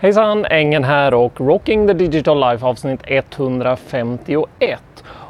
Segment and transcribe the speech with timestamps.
[0.00, 4.80] Hejsan, Engen här och Rocking the Digital Life avsnitt 151.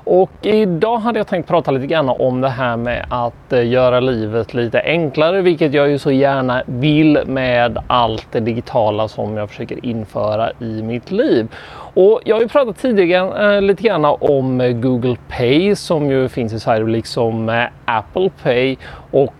[0.04, 4.00] Och idag hade jag tänkt prata lite grann om det här med att eh, göra
[4.00, 9.48] livet lite enklare, vilket jag ju så gärna vill med allt det digitala som jag
[9.48, 11.48] försöker införa i mitt liv.
[11.94, 16.52] Och jag har ju pratat tidigare eh, lite grann om Google Pay som ju finns
[16.52, 18.76] i Sverige liksom eh, Apple Pay
[19.10, 19.34] och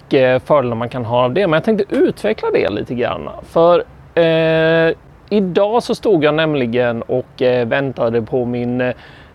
[0.44, 1.46] fördelar man kan ha av det.
[1.46, 3.28] Men jag tänkte utveckla det lite grann.
[3.42, 3.84] För
[4.14, 4.94] eh,
[5.30, 8.80] idag så stod jag nämligen och eh, väntade på min,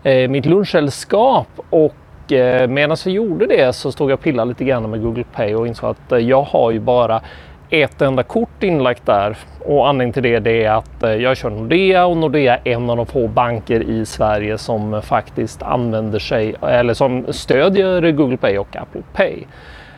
[0.04, 4.64] eh, mitt lunchsällskap och eh, medan jag gjorde det så stod jag och pillade lite
[4.64, 7.22] grann med Google Pay och insåg att eh, jag har ju bara
[7.70, 11.50] ett enda kort inlagt där och anledningen till det, det är att eh, jag kör
[11.50, 16.56] Nordea och Nordea är en av de få banker i Sverige som faktiskt använder sig
[16.62, 19.44] eller som stödjer Google Pay och Apple Pay.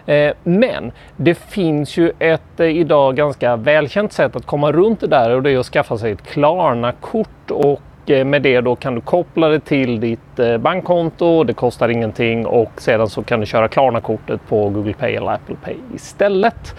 [0.05, 5.07] Eh, men det finns ju ett eh, idag ganska välkänt sätt att komma runt det
[5.07, 8.95] där och det är att skaffa sig ett Klarna-kort och eh, med det då kan
[8.95, 13.67] du koppla det till ditt bankkonto, det kostar ingenting och sedan så kan du köra
[13.67, 16.75] Klarna-kortet på Google Pay eller Apple Pay istället.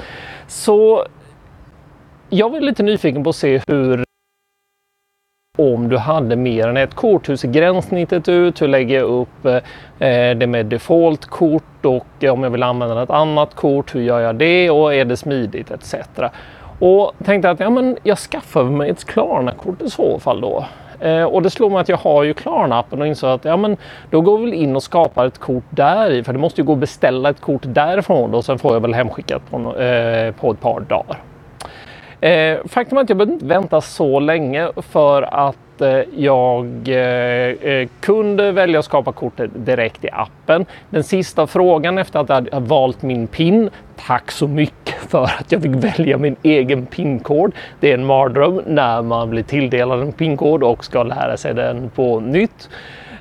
[0.47, 1.05] Så
[2.29, 4.06] jag var lite nyfiken på att se hur
[5.57, 8.63] om du hade mer än ett kort, hur ser gränssnittet ut?
[8.63, 9.61] Hur lägger jag upp eh,
[10.37, 14.37] det med default-kort och eh, om jag vill använda ett annat kort, hur gör jag
[14.37, 15.95] det och är det smidigt etc.
[16.79, 20.65] Och tänkte att ja, men jag skaffar mig ett Klarna-kort i så fall då.
[21.01, 23.77] Eh, och det slog mig att jag har ju Klarna-appen och insåg att ja, men
[24.11, 26.65] då går vi väl in och skapar ett kort där i för det måste ju
[26.65, 30.51] gå att beställa ett kort därifrån och sen får jag väl hemskickat på, eh, på
[30.51, 31.17] ett par dagar.
[32.27, 37.71] Eh, faktum är att jag behövde inte vänta så länge för att eh, jag eh,
[37.73, 40.67] eh, kunde välja att skapa kortet direkt i appen.
[40.91, 43.71] Den sista frågan efter att jag hade valt min PIN,
[44.07, 47.53] tack så mycket för att jag fick välja min egen PIN-kod.
[47.81, 51.91] Det är en mardröm när man blir tilldelad en PIN-kod och ska lära sig den
[51.91, 52.69] på nytt.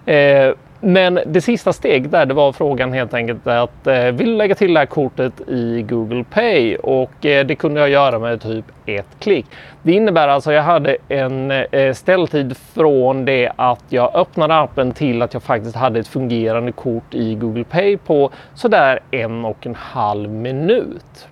[0.05, 4.55] Eh, men det sista steget där det var frågan helt enkelt att eh, vill lägga
[4.55, 8.65] till det här kortet i Google Pay och eh, det kunde jag göra med typ
[8.85, 9.45] ett klick.
[9.83, 14.91] Det innebär alltså att jag hade en eh, ställtid från det att jag öppnade appen
[14.91, 19.65] till att jag faktiskt hade ett fungerande kort i Google Pay på sådär en och
[19.65, 21.27] en halv minut.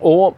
[0.00, 0.36] Och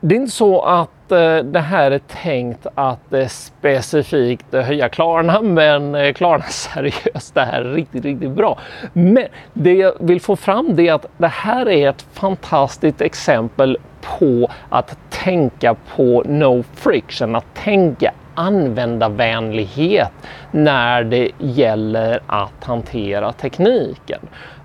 [0.00, 5.40] det är inte så att eh, det här är tänkt att eh, specifikt höja Klarna,
[5.42, 8.58] men eh, Klarna seriöst, det här är riktigt, riktigt bra.
[8.92, 13.78] Men det jag vill få fram det är att det här är ett fantastiskt exempel
[14.18, 20.12] på att tänka på no friction, att tänka användarvänlighet
[20.50, 24.20] när det gäller att hantera tekniken.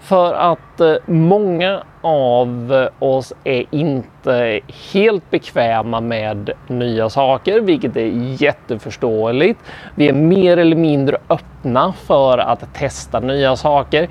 [0.06, 4.60] För att eh, många av eh, oss är inte
[4.94, 9.60] helt bekväma med nya saker, vilket är jätteförståeligt.
[9.96, 14.10] Vi är mer eller mindre öppna för att testa nya saker.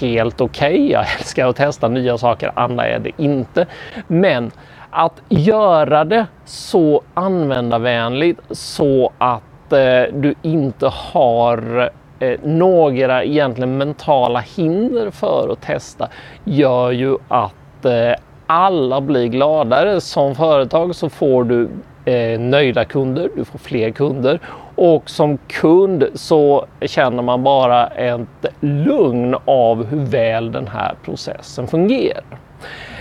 [0.00, 0.90] Helt okej, okay.
[0.90, 3.66] jag älskar att testa nya saker, andra är det inte.
[4.06, 4.50] Men
[4.90, 11.90] att göra det så användarvänligt så att eh, du inte har
[12.20, 16.08] eh, några egentligen mentala hinder för att testa
[16.44, 18.12] gör ju att eh,
[18.46, 20.00] alla blir gladare.
[20.00, 21.68] Som företag så får du
[22.04, 24.40] eh, nöjda kunder, du får fler kunder
[24.76, 31.66] och som kund så känner man bara ett lugn av hur väl den här processen
[31.66, 32.24] fungerar.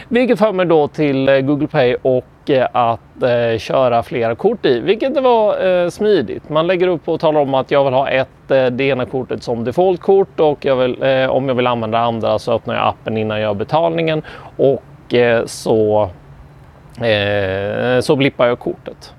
[0.09, 4.65] Vilket för mig då till eh, Google Pay och eh, att eh, köra flera kort
[4.65, 6.49] i, vilket det var eh, smidigt.
[6.49, 9.43] Man lägger upp och talar om att jag vill ha ett, eh, det ena kortet
[9.43, 13.17] som defaultkort och jag vill, eh, om jag vill använda andra så öppnar jag appen
[13.17, 14.21] innan jag gör betalningen
[14.57, 16.09] och eh, så,
[17.05, 19.13] eh, så blippar jag kortet.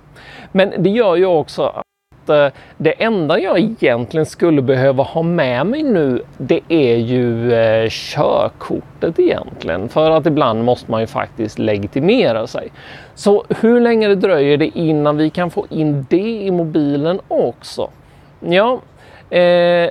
[0.53, 1.83] Men det gör ju också
[2.29, 7.89] Eh, det enda jag egentligen skulle behöva ha med mig nu det är ju eh,
[7.91, 9.89] körkortet egentligen.
[9.89, 12.69] För att ibland måste man ju faktiskt legitimera sig.
[13.15, 17.91] Så hur länge det dröjer det innan vi kan få in det i mobilen också?
[18.41, 18.81] Ja,
[19.31, 19.91] eh,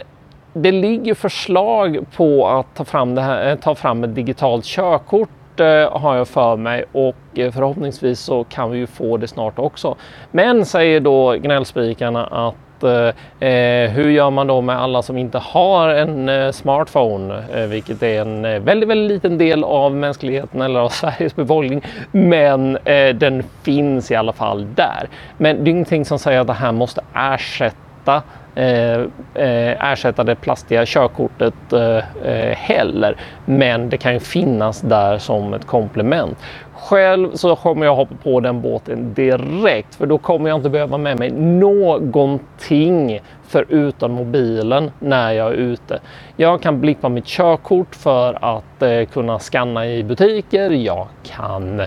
[0.54, 5.30] det ligger förslag på att ta fram, det här, eh, ta fram ett digitalt körkort
[5.56, 9.60] snart har jag för mig och eh, förhoppningsvis så kan vi ju få det snart
[9.60, 9.96] också.
[10.31, 15.38] Men säger då gnällspikarna att eh, eh, hur gör man då med alla som inte
[15.38, 20.62] har en eh, smartphone, eh, vilket är en eh, väldigt, väldigt liten del av mänskligheten
[20.62, 21.81] eller av Sveriges befolkning.
[22.12, 22.78] Men
[23.19, 25.07] den finns i alla fall där.
[25.38, 28.24] Men det är ingenting som säger att det här måste ersätta ersätta
[28.56, 29.02] eh,
[29.46, 31.98] eh, ersätta det plastiga körkortet eh,
[32.31, 33.16] eh, heller.
[33.46, 36.38] Men det kan ju finnas där som ett komplement.
[36.74, 40.98] Själv så kommer jag hoppa på den båten direkt för då kommer jag inte behöva
[40.98, 46.00] med mig någonting förutom mobilen när jag är ute.
[46.36, 50.69] Jag kan blippa mitt körkort för att eh, kunna scanna i butiker.
[50.69, 51.80] Jag kan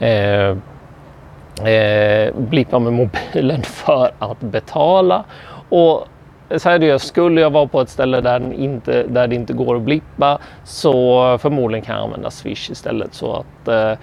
[0.00, 0.56] eh,
[1.62, 5.24] eh, blippa med mobilen för att betala.
[5.74, 6.08] Och
[6.56, 10.38] seriöst, skulle jag vara på ett ställe där, inte, där det inte går att blippa
[10.64, 13.14] så förmodligen kan jag använda Swish istället.
[13.14, 13.98] Så att eh,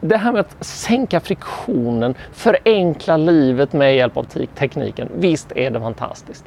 [0.00, 5.08] det här med att sänka friktionen, förenkla livet med hjälp av tekniken.
[5.14, 6.44] Visst är det fantastiskt.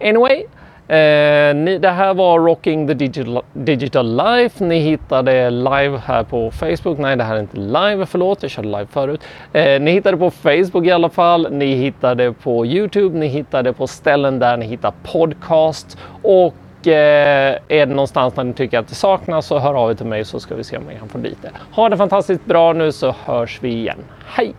[0.00, 0.44] Anyway,
[0.90, 4.64] Eh, ni, det här var Rocking the Digital, Digital Life.
[4.64, 6.98] Ni hittar det live här på Facebook.
[6.98, 9.20] Nej, det här är inte live, förlåt, jag körde live förut.
[9.52, 11.48] Eh, ni hittar det på Facebook i alla fall.
[11.50, 13.18] Ni hittar det på Youtube.
[13.18, 15.98] Ni hittar det på ställen där ni hittar podcast.
[16.22, 19.94] Och eh, är det någonstans där ni tycker att det saknas så hör av er
[19.94, 21.50] till mig så ska vi se om vi kan få dit det.
[21.72, 23.98] Ha det fantastiskt bra nu så hörs vi igen.
[24.26, 24.54] Hej!